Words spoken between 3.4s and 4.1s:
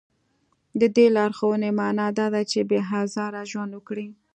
ژوند وکړي.